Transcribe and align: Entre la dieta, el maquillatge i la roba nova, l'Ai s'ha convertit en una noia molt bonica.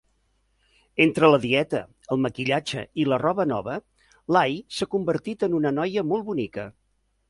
Entre 1.05 1.29
la 1.31 1.39
dieta, 1.43 1.81
el 2.17 2.21
maquillatge 2.25 2.85
i 3.03 3.07
la 3.13 3.21
roba 3.27 3.47
nova, 3.55 3.79
l'Ai 4.35 4.61
s'ha 4.79 4.93
convertit 4.97 5.51
en 5.51 5.63
una 5.63 5.79
noia 5.81 6.11
molt 6.13 6.33
bonica. 6.35 6.71